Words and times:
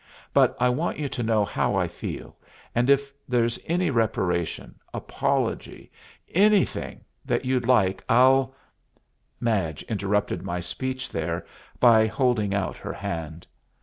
But 0.33 0.57
I 0.59 0.67
want 0.69 0.97
you 0.97 1.07
to 1.09 1.21
know 1.21 1.45
how 1.45 1.75
I 1.75 1.87
feel, 1.87 2.35
and 2.73 2.89
if 2.89 3.13
there's 3.29 3.59
any 3.67 3.91
reparation, 3.91 4.73
apology, 4.95 5.91
anything, 6.33 7.01
that 7.23 7.45
you'd 7.45 7.67
like, 7.67 8.03
I'll" 8.09 8.55
Madge 9.47 9.83
interrupted 9.83 10.41
my 10.41 10.59
speech 10.59 11.11
there 11.11 11.45
by 11.79 12.07
holding 12.07 12.51
out 12.51 12.77
her 12.77 12.93
hand. 12.93 13.45